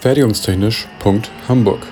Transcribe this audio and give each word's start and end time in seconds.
Fertigungstechnisch.hamburg 0.00 1.86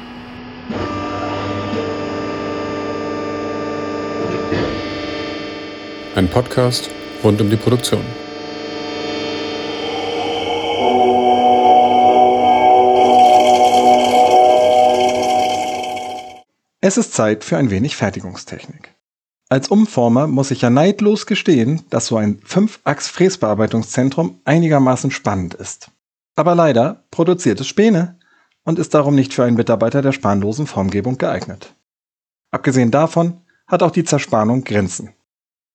Ein 6.14 6.30
Podcast 6.30 6.88
rund 7.22 7.38
um 7.42 7.50
die 7.50 7.56
Produktion. 7.56 8.00
Es 16.80 16.96
ist 16.96 17.12
Zeit 17.12 17.44
für 17.44 17.58
ein 17.58 17.70
wenig 17.70 17.94
Fertigungstechnik. 17.94 18.94
Als 19.50 19.68
Umformer 19.68 20.26
muss 20.26 20.50
ich 20.50 20.62
ja 20.62 20.70
neidlos 20.70 21.26
gestehen, 21.26 21.82
dass 21.90 22.06
so 22.06 22.16
ein 22.16 22.40
5-Achs-Fräsbearbeitungszentrum 22.40 24.40
einigermaßen 24.46 25.10
spannend 25.10 25.52
ist. 25.52 25.90
Aber 26.38 26.54
leider 26.54 27.02
produziert 27.10 27.58
es 27.58 27.66
Späne 27.66 28.16
und 28.62 28.78
ist 28.78 28.94
darum 28.94 29.16
nicht 29.16 29.34
für 29.34 29.42
einen 29.42 29.56
Mitarbeiter 29.56 30.02
der 30.02 30.12
spanlosen 30.12 30.68
Formgebung 30.68 31.18
geeignet. 31.18 31.74
Abgesehen 32.52 32.92
davon 32.92 33.40
hat 33.66 33.82
auch 33.82 33.90
die 33.90 34.04
Zerspannung 34.04 34.62
Grenzen. 34.62 35.14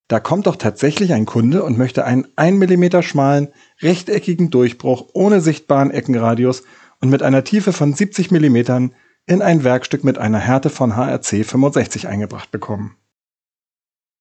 Da 0.08 0.20
kommt 0.20 0.46
doch 0.46 0.56
tatsächlich 0.56 1.12
ein 1.12 1.26
Kunde 1.26 1.64
und 1.64 1.76
möchte 1.76 2.06
einen 2.06 2.26
1 2.36 2.58
mm 2.58 3.02
schmalen, 3.02 3.48
rechteckigen 3.82 4.48
Durchbruch 4.48 5.10
ohne 5.12 5.42
sichtbaren 5.42 5.90
Eckenradius 5.90 6.62
und 6.98 7.10
mit 7.10 7.22
einer 7.22 7.44
Tiefe 7.44 7.74
von 7.74 7.92
70 7.92 8.30
mm 8.30 8.88
in 9.26 9.42
ein 9.42 9.64
Werkstück 9.64 10.02
mit 10.02 10.16
einer 10.16 10.38
Härte 10.38 10.70
von 10.70 10.96
HRC 10.96 11.44
65 11.44 12.08
eingebracht 12.08 12.50
bekommen. 12.50 12.96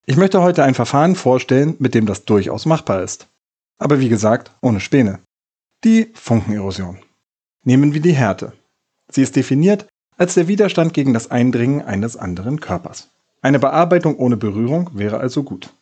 Ich 0.05 0.17
möchte 0.17 0.41
heute 0.41 0.65
ein 0.65 0.73
Verfahren 0.73 1.15
vorstellen, 1.15 1.77
mit 1.79 1.95
dem 1.95 2.05
das 2.05 2.25
durchaus 2.25 2.65
machbar 2.65 3.01
ist. 3.01 3.29
Aber 3.77 4.01
wie 4.01 4.09
gesagt, 4.09 4.51
ohne 4.61 4.81
Späne. 4.81 5.19
Die 5.83 6.11
Funkenerosion. 6.13 6.99
Nehmen 7.65 7.93
wir 7.93 7.99
die 7.99 8.13
Härte. 8.13 8.53
Sie 9.09 9.21
ist 9.21 9.35
definiert 9.35 9.85
als 10.17 10.35
der 10.35 10.47
Widerstand 10.47 10.93
gegen 10.93 11.13
das 11.13 11.29
Eindringen 11.29 11.81
eines 11.81 12.15
anderen 12.15 12.61
Körpers. 12.61 13.09
Eine 13.41 13.59
Bearbeitung 13.59 14.15
ohne 14.15 14.37
Berührung 14.37 14.91
wäre 14.93 15.17
also 15.17 15.43
gut. 15.43 15.73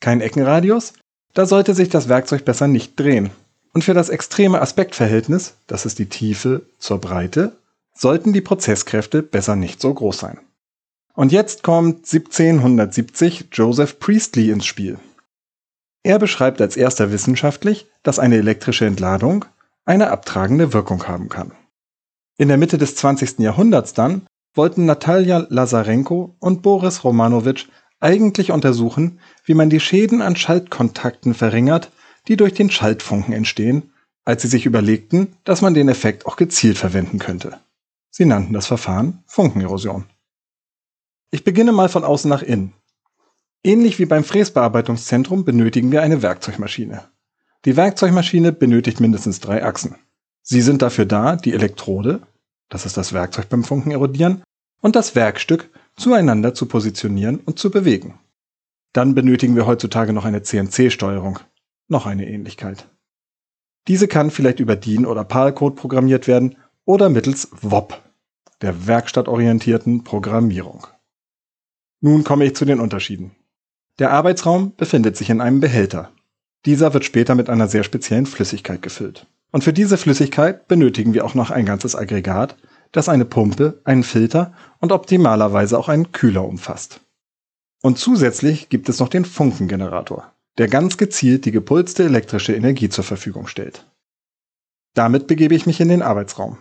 Kein 0.00 0.22
Eckenradius? 0.22 0.94
Da 1.34 1.44
sollte 1.44 1.74
sich 1.74 1.90
das 1.90 2.08
Werkzeug 2.08 2.46
besser 2.46 2.68
nicht 2.68 2.98
drehen. 2.98 3.32
Und 3.74 3.84
für 3.84 3.92
das 3.92 4.08
extreme 4.08 4.62
Aspektverhältnis, 4.62 5.56
das 5.66 5.84
ist 5.84 5.98
die 5.98 6.08
Tiefe 6.08 6.62
zur 6.78 6.98
Breite, 6.98 7.58
sollten 7.94 8.32
die 8.32 8.40
Prozesskräfte 8.40 9.22
besser 9.22 9.56
nicht 9.56 9.82
so 9.82 9.92
groß 9.92 10.18
sein. 10.18 10.38
Und 11.12 11.32
jetzt 11.32 11.62
kommt 11.62 12.10
1770 12.10 13.48
Joseph 13.52 13.98
Priestley 13.98 14.50
ins 14.50 14.64
Spiel. 14.64 14.98
Er 16.02 16.18
beschreibt 16.18 16.60
als 16.60 16.76
erster 16.76 17.12
wissenschaftlich, 17.12 17.86
dass 18.02 18.18
eine 18.18 18.36
elektrische 18.36 18.86
Entladung 18.86 19.44
eine 19.84 20.10
abtragende 20.10 20.72
Wirkung 20.72 21.06
haben 21.06 21.28
kann. 21.28 21.52
In 22.38 22.48
der 22.48 22.56
Mitte 22.56 22.78
des 22.78 22.96
20. 22.96 23.40
Jahrhunderts 23.40 23.92
dann 23.92 24.26
wollten 24.54 24.86
Natalia 24.86 25.46
Lazarenko 25.48 26.36
und 26.38 26.62
Boris 26.62 27.04
Romanowitsch 27.04 27.66
eigentlich 28.00 28.50
untersuchen, 28.50 29.20
wie 29.44 29.54
man 29.54 29.68
die 29.68 29.80
Schäden 29.80 30.22
an 30.22 30.36
Schaltkontakten 30.36 31.34
verringert, 31.34 31.90
die 32.28 32.36
durch 32.36 32.54
den 32.54 32.70
Schaltfunken 32.70 33.34
entstehen, 33.34 33.92
als 34.24 34.42
sie 34.42 34.48
sich 34.48 34.66
überlegten, 34.66 35.36
dass 35.44 35.60
man 35.60 35.74
den 35.74 35.88
Effekt 35.88 36.26
auch 36.26 36.36
gezielt 36.36 36.78
verwenden 36.78 37.18
könnte. 37.18 37.58
Sie 38.10 38.24
nannten 38.24 38.54
das 38.54 38.66
Verfahren 38.66 39.22
Funkenerosion. 39.26 40.06
Ich 41.30 41.44
beginne 41.44 41.72
mal 41.72 41.88
von 41.88 42.04
außen 42.04 42.28
nach 42.28 42.42
innen. 42.42 42.72
Ähnlich 43.62 43.98
wie 43.98 44.06
beim 44.06 44.24
Fräsbearbeitungszentrum 44.24 45.44
benötigen 45.44 45.92
wir 45.92 46.00
eine 46.02 46.22
Werkzeugmaschine. 46.22 47.10
Die 47.66 47.76
Werkzeugmaschine 47.76 48.52
benötigt 48.52 49.00
mindestens 49.00 49.40
drei 49.40 49.62
Achsen. 49.62 49.96
Sie 50.40 50.62
sind 50.62 50.80
dafür 50.80 51.04
da, 51.04 51.36
die 51.36 51.52
Elektrode, 51.52 52.22
das 52.70 52.86
ist 52.86 52.96
das 52.96 53.12
Werkzeug 53.12 53.50
beim 53.50 53.62
Funkenerodieren, 53.62 54.42
und 54.80 54.96
das 54.96 55.14
Werkstück 55.14 55.68
zueinander 55.94 56.54
zu 56.54 56.64
positionieren 56.64 57.36
und 57.36 57.58
zu 57.58 57.70
bewegen. 57.70 58.18
Dann 58.94 59.14
benötigen 59.14 59.54
wir 59.56 59.66
heutzutage 59.66 60.14
noch 60.14 60.24
eine 60.24 60.42
CNC-Steuerung. 60.42 61.38
Noch 61.86 62.06
eine 62.06 62.26
Ähnlichkeit. 62.26 62.88
Diese 63.88 64.08
kann 64.08 64.30
vielleicht 64.30 64.60
über 64.60 64.76
DIN 64.76 65.04
oder 65.04 65.24
PAL-Code 65.24 65.76
programmiert 65.76 66.26
werden 66.26 66.56
oder 66.86 67.10
mittels 67.10 67.48
WOP, 67.60 68.00
der 68.62 68.86
werkstattorientierten 68.86 70.02
Programmierung. 70.02 70.86
Nun 72.00 72.24
komme 72.24 72.46
ich 72.46 72.56
zu 72.56 72.64
den 72.64 72.80
Unterschieden. 72.80 73.36
Der 74.00 74.12
Arbeitsraum 74.12 74.74
befindet 74.76 75.18
sich 75.18 75.28
in 75.28 75.42
einem 75.42 75.60
Behälter. 75.60 76.10
Dieser 76.64 76.94
wird 76.94 77.04
später 77.04 77.34
mit 77.34 77.50
einer 77.50 77.68
sehr 77.68 77.84
speziellen 77.84 78.24
Flüssigkeit 78.24 78.80
gefüllt. 78.80 79.26
Und 79.52 79.62
für 79.62 79.74
diese 79.74 79.98
Flüssigkeit 79.98 80.68
benötigen 80.68 81.12
wir 81.12 81.24
auch 81.24 81.34
noch 81.34 81.50
ein 81.50 81.66
ganzes 81.66 81.94
Aggregat, 81.94 82.56
das 82.92 83.10
eine 83.10 83.26
Pumpe, 83.26 83.82
einen 83.84 84.02
Filter 84.02 84.54
und 84.78 84.90
optimalerweise 84.90 85.78
auch 85.78 85.90
einen 85.90 86.12
Kühler 86.12 86.46
umfasst. 86.46 87.00
Und 87.82 87.98
zusätzlich 87.98 88.70
gibt 88.70 88.88
es 88.88 89.00
noch 89.00 89.08
den 89.08 89.26
Funkengenerator, 89.26 90.32
der 90.56 90.68
ganz 90.68 90.96
gezielt 90.96 91.44
die 91.44 91.52
gepulste 91.52 92.04
elektrische 92.04 92.54
Energie 92.54 92.88
zur 92.88 93.04
Verfügung 93.04 93.48
stellt. 93.48 93.86
Damit 94.94 95.26
begebe 95.26 95.54
ich 95.54 95.66
mich 95.66 95.78
in 95.78 95.88
den 95.88 96.02
Arbeitsraum. 96.02 96.56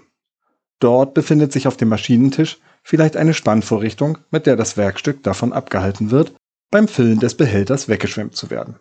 Dort 0.80 1.14
befindet 1.14 1.54
sich 1.54 1.68
auf 1.68 1.78
dem 1.78 1.88
Maschinentisch 1.88 2.60
vielleicht 2.84 3.16
eine 3.16 3.34
Spannvorrichtung, 3.34 4.18
mit 4.30 4.46
der 4.46 4.58
das 4.58 4.76
Werkstück 4.76 5.24
davon 5.24 5.54
abgehalten 5.54 6.12
wird, 6.12 6.34
beim 6.72 6.88
Füllen 6.88 7.20
des 7.20 7.36
Behälters 7.36 7.88
weggeschwemmt 7.88 8.36
zu 8.36 8.50
werden. 8.50 8.80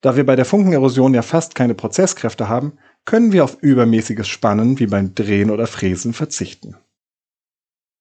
Da 0.00 0.16
wir 0.16 0.24
bei 0.24 0.36
der 0.36 0.44
Funkenerosion 0.44 1.12
ja 1.12 1.22
fast 1.22 1.54
keine 1.54 1.74
Prozesskräfte 1.74 2.48
haben, 2.48 2.78
können 3.04 3.32
wir 3.32 3.44
auf 3.44 3.58
übermäßiges 3.60 4.28
Spannen 4.28 4.78
wie 4.78 4.86
beim 4.86 5.14
Drehen 5.14 5.50
oder 5.50 5.66
Fräsen 5.66 6.12
verzichten. 6.12 6.76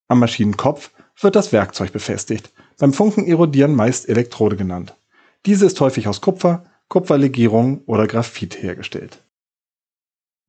Am 0.07 0.19
Maschinenkopf 0.19 0.91
wird 1.19 1.35
das 1.35 1.51
Werkzeug 1.51 1.91
befestigt, 1.91 2.51
beim 2.77 2.93
Funkenerodieren 2.93 3.75
meist 3.75 4.07
Elektrode 4.07 4.55
genannt. 4.55 4.95
Diese 5.45 5.65
ist 5.65 5.79
häufig 5.81 6.07
aus 6.07 6.21
Kupfer, 6.21 6.65
Kupferlegierung 6.87 7.83
oder 7.85 8.07
Graphit 8.07 8.61
hergestellt. 8.61 9.23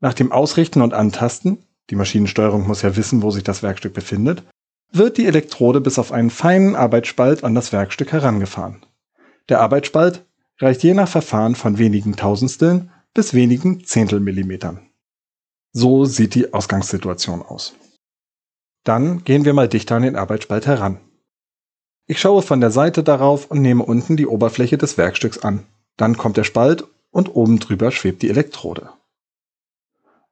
Nach 0.00 0.14
dem 0.14 0.32
Ausrichten 0.32 0.80
und 0.80 0.94
Antasten, 0.94 1.58
die 1.90 1.96
Maschinensteuerung 1.96 2.66
muss 2.66 2.82
ja 2.82 2.96
wissen, 2.96 3.22
wo 3.22 3.30
sich 3.30 3.42
das 3.42 3.62
Werkstück 3.62 3.92
befindet, 3.92 4.42
wird 4.92 5.18
die 5.18 5.26
Elektrode 5.26 5.80
bis 5.80 5.98
auf 5.98 6.12
einen 6.12 6.30
feinen 6.30 6.76
Arbeitsspalt 6.76 7.44
an 7.44 7.54
das 7.54 7.72
Werkstück 7.72 8.12
herangefahren. 8.12 8.84
Der 9.48 9.60
Arbeitsspalt 9.60 10.24
reicht 10.58 10.82
je 10.82 10.94
nach 10.94 11.08
Verfahren 11.08 11.54
von 11.54 11.78
wenigen 11.78 12.16
Tausendsteln 12.16 12.90
bis 13.14 13.34
wenigen 13.34 13.84
Zehntelmillimetern. 13.84 14.86
So 15.72 16.04
sieht 16.04 16.34
die 16.34 16.52
Ausgangssituation 16.52 17.42
aus. 17.42 17.74
Dann 18.84 19.24
gehen 19.24 19.44
wir 19.44 19.52
mal 19.52 19.68
dichter 19.68 19.96
an 19.96 20.02
den 20.02 20.16
Arbeitsspalt 20.16 20.66
heran. 20.66 21.00
Ich 22.06 22.20
schaue 22.20 22.42
von 22.42 22.60
der 22.60 22.70
Seite 22.70 23.04
darauf 23.04 23.50
und 23.50 23.62
nehme 23.62 23.84
unten 23.84 24.16
die 24.16 24.26
Oberfläche 24.26 24.78
des 24.78 24.98
Werkstücks 24.98 25.38
an. 25.38 25.66
Dann 25.96 26.16
kommt 26.16 26.36
der 26.36 26.44
Spalt 26.44 26.84
und 27.10 27.34
oben 27.34 27.60
drüber 27.60 27.90
schwebt 27.92 28.22
die 28.22 28.30
Elektrode. 28.30 28.90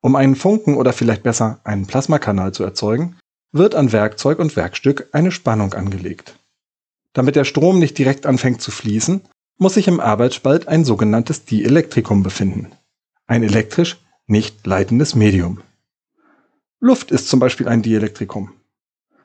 Um 0.00 0.16
einen 0.16 0.36
Funken 0.36 0.76
oder 0.76 0.92
vielleicht 0.92 1.22
besser 1.22 1.60
einen 1.64 1.86
Plasmakanal 1.86 2.52
zu 2.52 2.64
erzeugen, 2.64 3.16
wird 3.52 3.74
an 3.74 3.92
Werkzeug 3.92 4.38
und 4.38 4.56
Werkstück 4.56 5.08
eine 5.12 5.32
Spannung 5.32 5.74
angelegt. 5.74 6.38
Damit 7.12 7.36
der 7.36 7.44
Strom 7.44 7.78
nicht 7.78 7.96
direkt 7.98 8.26
anfängt 8.26 8.60
zu 8.60 8.70
fließen, 8.70 9.22
muss 9.56 9.74
sich 9.74 9.88
im 9.88 10.00
Arbeitsspalt 10.00 10.68
ein 10.68 10.84
sogenanntes 10.84 11.44
Dielektrikum 11.44 12.22
befinden. 12.22 12.72
Ein 13.26 13.42
elektrisch 13.42 13.98
nicht 14.26 14.66
leitendes 14.66 15.14
Medium. 15.14 15.60
Luft 16.80 17.10
ist 17.10 17.28
zum 17.28 17.40
Beispiel 17.40 17.66
ein 17.66 17.82
Dielektrikum. 17.82 18.52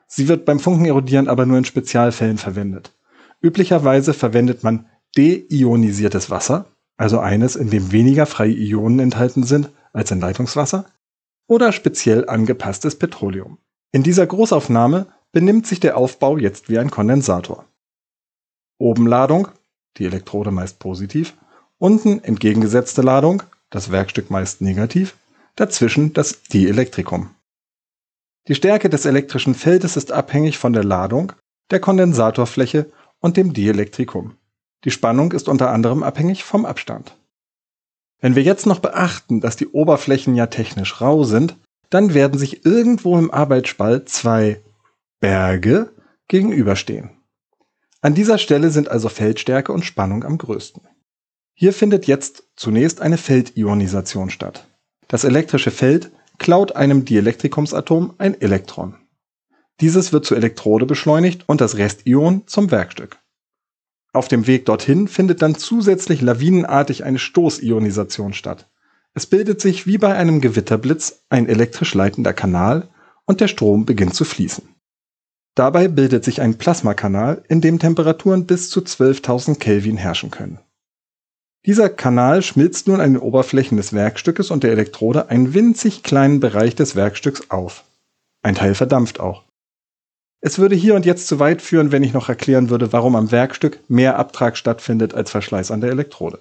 Sie 0.06 0.28
wird 0.28 0.44
beim 0.44 0.58
Funkenerodieren 0.58 1.28
aber 1.28 1.46
nur 1.46 1.58
in 1.58 1.64
Spezialfällen 1.64 2.38
verwendet. 2.38 2.92
Üblicherweise 3.40 4.14
verwendet 4.14 4.64
man 4.64 4.86
deionisiertes 5.16 6.30
Wasser, 6.30 6.66
also 6.96 7.18
eines, 7.18 7.56
in 7.56 7.70
dem 7.70 7.92
weniger 7.92 8.26
freie 8.26 8.54
Ionen 8.54 8.98
enthalten 8.98 9.44
sind 9.44 9.70
als 9.92 10.10
in 10.10 10.20
Leitungswasser, 10.20 10.86
oder 11.46 11.72
speziell 11.72 12.28
angepasstes 12.28 12.98
Petroleum. 12.98 13.58
In 13.94 14.02
dieser 14.02 14.26
Großaufnahme 14.26 15.06
benimmt 15.30 15.68
sich 15.68 15.78
der 15.78 15.96
Aufbau 15.96 16.36
jetzt 16.36 16.68
wie 16.68 16.80
ein 16.80 16.90
Kondensator. 16.90 17.64
Oben 18.76 19.06
Ladung, 19.06 19.46
die 19.98 20.04
Elektrode 20.04 20.50
meist 20.50 20.80
positiv, 20.80 21.36
unten 21.78 22.18
entgegengesetzte 22.24 23.02
Ladung, 23.02 23.44
das 23.70 23.92
Werkstück 23.92 24.32
meist 24.32 24.60
negativ, 24.62 25.14
dazwischen 25.54 26.12
das 26.12 26.42
Dielektrikum. 26.42 27.30
Die 28.48 28.56
Stärke 28.56 28.90
des 28.90 29.04
elektrischen 29.04 29.54
Feldes 29.54 29.96
ist 29.96 30.10
abhängig 30.10 30.58
von 30.58 30.72
der 30.72 30.82
Ladung, 30.82 31.32
der 31.70 31.78
Kondensatorfläche 31.78 32.90
und 33.20 33.36
dem 33.36 33.52
Dielektrikum. 33.52 34.36
Die 34.82 34.90
Spannung 34.90 35.30
ist 35.30 35.48
unter 35.48 35.70
anderem 35.70 36.02
abhängig 36.02 36.42
vom 36.42 36.64
Abstand. 36.64 37.16
Wenn 38.20 38.34
wir 38.34 38.42
jetzt 38.42 38.66
noch 38.66 38.80
beachten, 38.80 39.40
dass 39.40 39.54
die 39.54 39.68
Oberflächen 39.68 40.34
ja 40.34 40.48
technisch 40.48 41.00
rau 41.00 41.22
sind, 41.22 41.56
dann 41.90 42.14
werden 42.14 42.38
sich 42.38 42.64
irgendwo 42.64 43.18
im 43.18 43.30
Arbeitsspalt 43.30 44.08
zwei 44.08 44.60
Berge 45.20 45.92
gegenüberstehen. 46.28 47.10
An 48.00 48.14
dieser 48.14 48.38
Stelle 48.38 48.70
sind 48.70 48.90
also 48.90 49.08
Feldstärke 49.08 49.72
und 49.72 49.84
Spannung 49.84 50.24
am 50.24 50.36
größten. 50.36 50.82
Hier 51.54 51.72
findet 51.72 52.06
jetzt 52.06 52.44
zunächst 52.56 53.00
eine 53.00 53.16
Feldionisation 53.16 54.28
statt. 54.28 54.66
Das 55.08 55.24
elektrische 55.24 55.70
Feld 55.70 56.10
klaut 56.38 56.76
einem 56.76 57.04
Dielektrikumsatom 57.04 58.14
ein 58.18 58.40
Elektron. 58.40 58.96
Dieses 59.80 60.12
wird 60.12 60.26
zur 60.26 60.36
Elektrode 60.36 60.86
beschleunigt 60.86 61.44
und 61.48 61.60
das 61.60 61.76
Restion 61.76 62.46
zum 62.46 62.70
Werkstück. 62.70 63.18
Auf 64.12 64.28
dem 64.28 64.46
Weg 64.46 64.66
dorthin 64.66 65.08
findet 65.08 65.42
dann 65.42 65.56
zusätzlich 65.56 66.20
lawinenartig 66.20 67.04
eine 67.04 67.18
Stoßionisation 67.18 68.32
statt. 68.32 68.70
Es 69.14 69.26
bildet 69.26 69.60
sich 69.60 69.86
wie 69.86 69.96
bei 69.96 70.14
einem 70.14 70.40
Gewitterblitz 70.40 71.24
ein 71.28 71.48
elektrisch 71.48 71.94
leitender 71.94 72.32
Kanal 72.32 72.88
und 73.26 73.40
der 73.40 73.48
Strom 73.48 73.86
beginnt 73.86 74.14
zu 74.14 74.24
fließen. 74.24 74.68
Dabei 75.54 75.86
bildet 75.86 76.24
sich 76.24 76.40
ein 76.40 76.58
Plasmakanal, 76.58 77.44
in 77.48 77.60
dem 77.60 77.78
Temperaturen 77.78 78.44
bis 78.46 78.70
zu 78.70 78.80
12.000 78.80 79.58
Kelvin 79.60 79.96
herrschen 79.96 80.32
können. 80.32 80.58
Dieser 81.64 81.88
Kanal 81.88 82.42
schmilzt 82.42 82.88
nun 82.88 83.00
an 83.00 83.14
den 83.14 83.22
Oberflächen 83.22 83.76
des 83.76 83.92
Werkstückes 83.92 84.50
und 84.50 84.64
der 84.64 84.72
Elektrode 84.72 85.30
einen 85.30 85.54
winzig 85.54 86.02
kleinen 86.02 86.40
Bereich 86.40 86.74
des 86.74 86.96
Werkstücks 86.96 87.50
auf. 87.50 87.84
Ein 88.42 88.56
Teil 88.56 88.74
verdampft 88.74 89.20
auch. 89.20 89.44
Es 90.42 90.58
würde 90.58 90.74
hier 90.74 90.94
und 90.94 91.06
jetzt 91.06 91.26
zu 91.26 91.38
weit 91.38 91.62
führen, 91.62 91.90
wenn 91.90 92.02
ich 92.02 92.12
noch 92.12 92.28
erklären 92.28 92.68
würde, 92.68 92.92
warum 92.92 93.16
am 93.16 93.30
Werkstück 93.30 93.78
mehr 93.88 94.18
Abtrag 94.18 94.58
stattfindet 94.58 95.14
als 95.14 95.30
Verschleiß 95.30 95.70
an 95.70 95.80
der 95.80 95.90
Elektrode. 95.90 96.40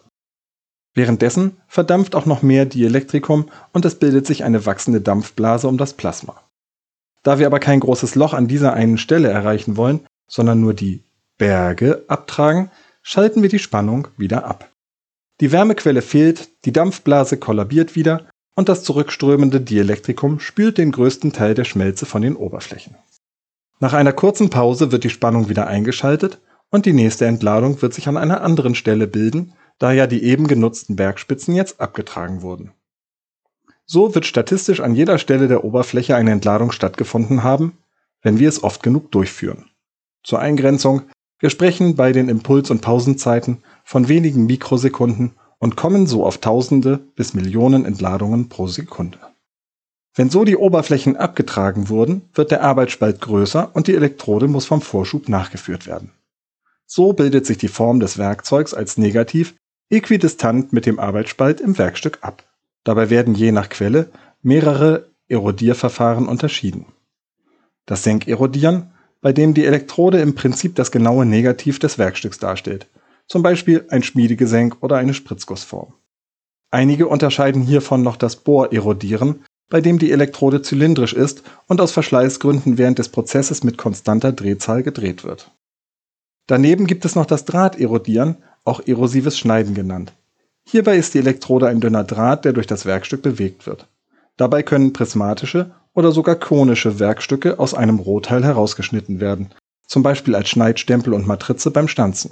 Währenddessen 0.94 1.58
verdampft 1.68 2.16
auch 2.16 2.26
noch 2.26 2.44
mehr 2.44 2.66
Dielektrikum 2.66 3.50
und 3.72 3.86
es 3.86 3.96
bildet 3.96 4.28
sich 4.28 4.44
eine 4.44 4.66
wachsende 4.66 5.02
Dampfblase 5.02 5.68
um 5.68 5.78
das 5.78 5.94
Plasma. 5.94 6.42
Da 7.24 7.40
wir 7.40 7.48
aber 7.48 7.60
kein 7.60 7.80
großes 7.80 8.16
Loch 8.16 8.34
an 8.34 8.48
dieser 8.48 8.74
einen 8.74 8.98
Stelle 8.98 9.30
erreichen 9.30 9.78
wollen, 9.78 10.02
sondern 10.28 10.62
nur 10.62 10.74
die 10.74 11.04
Berge 11.38 12.04
abtragen, 12.08 12.70
schalten 13.02 13.42
wir 13.42 13.50
die 13.50 13.60
Spannung 13.60 14.08
wieder 14.18 14.46
ab. 14.46 14.70
Die 15.42 15.52
Wärmequelle 15.52 16.02
fehlt, 16.02 16.50
die 16.66 16.72
Dampfblase 16.72 17.38
kollabiert 17.38 17.96
wieder 17.96 18.28
und 18.56 18.70
das 18.70 18.84
zurückströmende 18.84 19.62
Dielektrikum 19.62 20.40
spült 20.40 20.78
den 20.78 20.92
größten 20.92 21.34
Teil 21.34 21.56
der 21.56 21.64
Schmelze 21.64 22.06
von 22.06 22.22
den 22.22 22.36
Oberflächen. 22.36 22.96
Nach 23.80 23.94
einer 23.94 24.14
kurzen 24.14 24.50
Pause 24.50 24.92
wird 24.92 25.04
die 25.04 25.10
Spannung 25.10 25.50
wieder 25.50 25.68
eingeschaltet 25.68 26.40
und 26.70 26.86
die 26.86 26.94
nächste 26.94 27.26
Entladung 27.26 27.82
wird 27.82 27.94
sich 27.94 28.08
an 28.08 28.18
einer 28.18 28.42
anderen 28.42 28.76
Stelle 28.76 29.08
bilden, 29.08 29.54
da 29.84 29.92
ja 29.92 30.08
die 30.08 30.24
eben 30.24 30.48
genutzten 30.48 30.96
Bergspitzen 30.96 31.54
jetzt 31.56 31.82
abgetragen 31.82 32.42
wurden. 32.42 32.72
So 33.86 34.16
wird 34.16 34.26
statistisch 34.26 34.80
an 34.80 34.96
jeder 34.96 35.18
Stelle 35.18 35.50
der 35.50 35.66
Oberfläche 35.66 36.16
eine 36.16 36.32
Entladung 36.32 36.72
stattgefunden 36.72 37.44
haben, 37.44 37.78
wenn 38.22 38.40
wir 38.40 38.48
es 38.48 38.64
oft 38.64 38.82
genug 38.82 39.12
durchführen. 39.12 39.66
Zur 40.24 40.40
Eingrenzung, 40.40 41.02
wir 41.38 41.50
sprechen 41.50 41.98
bei 41.98 42.14
den 42.14 42.30
Impuls- 42.30 42.72
und 42.72 42.80
Pausenzeiten 42.80 43.62
von 43.84 44.08
wenigen 44.08 44.46
Mikrosekunden 44.46 45.34
und 45.60 45.76
kommen 45.76 46.08
so 46.08 46.26
auf 46.26 46.38
Tausende 46.38 46.98
bis 46.98 47.34
Millionen 47.34 47.84
Entladungen 47.84 48.48
pro 48.48 48.68
Sekunde. 48.68 49.20
Wenn 50.16 50.30
so 50.30 50.46
die 50.46 50.56
Oberflächen 50.56 51.18
abgetragen 51.18 51.90
wurden, 51.90 52.30
wird 52.34 52.52
der 52.52 52.64
Arbeitsspalt 52.64 53.20
größer 53.20 53.76
und 53.76 53.88
die 53.88 53.96
Elektrode 53.96 54.48
muss 54.48 54.66
vom 54.66 54.82
Vorschub 54.82 55.28
nachgeführt 55.28 55.88
werden. 55.88 56.14
So 56.86 57.12
bildet 57.12 57.46
sich 57.46 57.58
die 57.58 57.68
Form 57.68 58.00
des 58.00 58.18
Werkzeugs 58.18 58.74
als 58.74 58.98
negativ 58.98 59.56
äquidistant 59.90 60.74
mit 60.74 60.86
dem 60.86 61.00
Arbeitsspalt 61.00 61.62
im 61.62 61.78
Werkstück 61.78 62.20
ab. 62.22 62.44
Dabei 62.84 63.10
werden 63.10 63.36
je 63.36 63.52
nach 63.52 63.70
Quelle 63.70 64.12
mehrere 64.42 65.10
Erodierverfahren 65.28 66.28
unterschieden. 66.28 66.88
Das 67.86 68.04
Senkerodieren, 68.04 68.92
bei 69.22 69.34
dem 69.34 69.54
die 69.54 69.66
Elektrode 69.66 70.20
im 70.20 70.36
Prinzip 70.36 70.76
das 70.76 70.92
genaue 70.92 71.26
Negativ 71.26 71.80
des 71.80 71.98
Werkstücks 71.98 72.40
darstellt, 72.40 72.88
zum 73.28 73.42
Beispiel 73.42 73.86
ein 73.90 74.04
Schmiedegesenk 74.04 74.78
oder 74.82 74.98
eine 74.98 75.14
Spritzgussform. 75.14 75.94
Einige 76.72 77.08
unterscheiden 77.08 77.62
hiervon 77.62 78.02
noch 78.02 78.18
das 78.18 78.38
Bohrerodieren, 78.38 79.46
bei 79.70 79.80
dem 79.80 79.98
die 79.98 80.12
Elektrode 80.12 80.62
zylindrisch 80.62 81.14
ist 81.14 81.44
und 81.68 81.80
aus 81.80 81.92
Verschleißgründen 81.92 82.78
während 82.78 83.00
des 83.00 83.10
Prozesses 83.10 83.64
mit 83.64 83.78
konstanter 83.78 84.32
Drehzahl 84.32 84.84
gedreht 84.84 85.24
wird. 85.24 85.52
Daneben 86.48 86.86
gibt 86.86 87.06
es 87.06 87.16
noch 87.16 87.26
das 87.26 87.46
Drahterodieren, 87.46 88.44
auch 88.64 88.86
erosives 88.86 89.38
Schneiden 89.38 89.74
genannt. 89.74 90.14
Hierbei 90.66 90.98
ist 90.98 91.14
die 91.14 91.20
Elektrode 91.20 91.68
ein 91.68 91.82
dünner 91.82 92.04
Draht, 92.04 92.46
der 92.46 92.54
durch 92.54 92.68
das 92.68 92.86
Werkstück 92.86 93.22
bewegt 93.22 93.68
wird. 93.68 93.88
Dabei 94.38 94.64
können 94.64 94.94
prismatische 94.94 95.72
oder 95.94 96.12
sogar 96.12 96.36
konische 96.36 97.00
Werkstücke 97.00 97.60
aus 97.60 97.74
einem 97.74 98.00
Rohteil 98.00 98.44
herausgeschnitten 98.44 99.20
werden, 99.20 99.52
zum 99.86 100.02
Beispiel 100.04 100.36
als 100.36 100.50
Schneidstempel 100.50 101.14
und 101.14 101.28
Matrize 101.28 101.70
beim 101.70 101.88
Stanzen. 101.88 102.32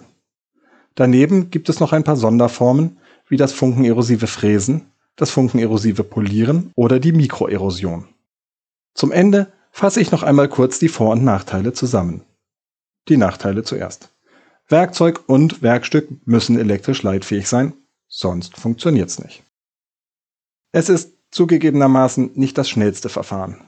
Daneben 0.95 1.51
gibt 1.51 1.69
es 1.69 1.79
noch 1.79 1.93
ein 1.93 2.03
paar 2.03 2.17
Sonderformen, 2.17 2.97
wie 3.27 3.37
das 3.37 3.53
funkenerosive 3.53 4.27
Fräsen, 4.27 4.91
das 5.15 5.29
funkenerosive 5.31 6.03
Polieren 6.03 6.71
oder 6.75 6.99
die 6.99 7.11
Mikroerosion. 7.11 8.07
Zum 8.93 9.11
Ende 9.11 9.51
fasse 9.71 10.01
ich 10.01 10.11
noch 10.11 10.23
einmal 10.23 10.49
kurz 10.49 10.79
die 10.79 10.89
Vor- 10.89 11.11
und 11.11 11.23
Nachteile 11.23 11.73
zusammen. 11.73 12.23
Die 13.07 13.17
Nachteile 13.17 13.63
zuerst. 13.63 14.09
Werkzeug 14.71 15.23
und 15.27 15.61
Werkstück 15.61 16.25
müssen 16.25 16.57
elektrisch 16.57 17.03
leitfähig 17.03 17.47
sein, 17.47 17.73
sonst 18.07 18.57
funktioniert's 18.57 19.19
nicht. 19.19 19.43
Es 20.71 20.89
ist 20.89 21.13
zugegebenermaßen 21.31 22.31
nicht 22.35 22.57
das 22.57 22.69
schnellste 22.69 23.09
Verfahren. 23.09 23.61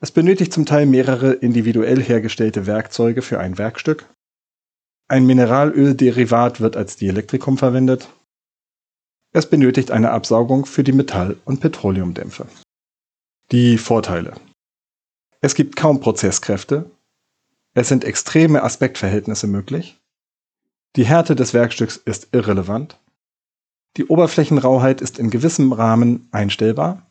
Es 0.00 0.10
benötigt 0.10 0.52
zum 0.52 0.66
Teil 0.66 0.86
mehrere 0.86 1.32
individuell 1.32 2.02
hergestellte 2.02 2.66
Werkzeuge 2.66 3.22
für 3.22 3.38
ein 3.38 3.56
Werkstück. 3.56 4.08
Ein 5.06 5.26
Mineralölderivat 5.26 6.60
wird 6.60 6.76
als 6.76 6.96
Dielektrikum 6.96 7.56
verwendet. 7.56 8.08
Es 9.32 9.48
benötigt 9.48 9.92
eine 9.92 10.10
Absaugung 10.10 10.66
für 10.66 10.82
die 10.82 10.92
Metall- 10.92 11.36
und 11.44 11.60
Petroleumdämpfe. 11.60 12.46
Die 13.52 13.78
Vorteile. 13.78 14.34
Es 15.40 15.54
gibt 15.54 15.76
kaum 15.76 16.00
Prozesskräfte. 16.00 16.90
Es 17.74 17.88
sind 17.88 18.04
extreme 18.04 18.62
Aspektverhältnisse 18.62 19.46
möglich. 19.46 19.98
Die 20.96 21.06
Härte 21.06 21.34
des 21.34 21.54
Werkstücks 21.54 21.96
ist 21.96 22.28
irrelevant. 22.32 22.98
Die 23.96 24.06
Oberflächenrauheit 24.06 25.00
ist 25.00 25.18
in 25.18 25.30
gewissem 25.30 25.72
Rahmen 25.72 26.28
einstellbar. 26.32 27.06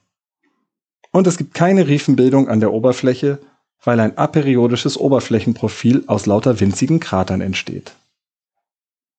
Und 1.12 1.28
es 1.28 1.38
gibt 1.38 1.54
keine 1.54 1.88
Riefenbildung 1.88 2.48
an 2.48 2.60
der 2.60 2.74
Oberfläche, 2.74 3.40
weil 3.84 4.00
ein 4.00 4.18
aperiodisches 4.18 4.98
Oberflächenprofil 4.98 6.04
aus 6.08 6.28
lauter 6.28 6.60
winzigen 6.60 7.00
Kratern 7.00 7.42
entsteht. 7.42 7.96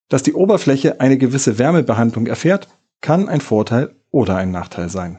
Dass 0.09 0.23
die 0.23 0.35
Oberfläche 0.35 1.01
eine 1.01 1.19
gewisse 1.19 1.59
Wärmebehandlung 1.59 2.27
erfährt, 2.27 2.69
kann 3.01 3.29
ein 3.29 3.41
Vorteil 3.41 3.97
oder 4.11 4.37
ein 4.37 4.53
Nachteil 4.53 4.89
sein. 4.89 5.19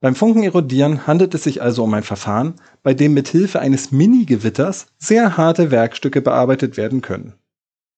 Beim 0.00 0.14
Funkenerodieren 0.14 1.08
handelt 1.08 1.34
es 1.34 1.42
sich 1.42 1.60
also 1.60 1.82
um 1.82 1.92
ein 1.94 2.04
Verfahren, 2.04 2.54
bei 2.84 2.94
dem 2.94 3.14
mit 3.14 3.28
Hilfe 3.28 3.58
eines 3.58 3.90
Mini-Gewitters 3.90 4.86
sehr 4.96 5.36
harte 5.36 5.72
Werkstücke 5.72 6.22
bearbeitet 6.22 6.76
werden 6.76 7.00
können. 7.00 7.34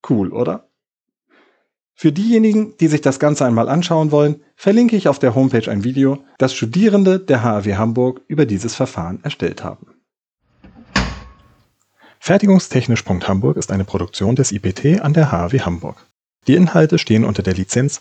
Cool, 0.08 0.32
oder? 0.32 0.70
Für 1.94 2.12
diejenigen, 2.12 2.74
die 2.78 2.88
sich 2.88 3.02
das 3.02 3.18
Ganze 3.18 3.44
einmal 3.44 3.68
anschauen 3.68 4.10
wollen, 4.10 4.42
verlinke 4.56 4.96
ich 4.96 5.08
auf 5.08 5.18
der 5.18 5.34
Homepage 5.34 5.70
ein 5.70 5.84
Video, 5.84 6.24
das 6.38 6.54
Studierende 6.54 7.20
der 7.20 7.42
HAW 7.42 7.76
Hamburg 7.76 8.22
über 8.26 8.46
dieses 8.46 8.74
Verfahren 8.74 9.22
erstellt 9.22 9.62
haben. 9.62 9.88
Fertigungstechnisch.hamburg 12.18 13.58
ist 13.58 13.70
eine 13.70 13.84
Produktion 13.84 14.36
des 14.36 14.52
IPT 14.52 15.02
an 15.02 15.12
der 15.12 15.32
HAW 15.32 15.58
Hamburg. 15.60 16.06
Die 16.46 16.54
Inhalte 16.54 16.96
stehen 16.96 17.24
unter 17.26 17.42
der 17.42 17.52
Lizenz 17.52 18.00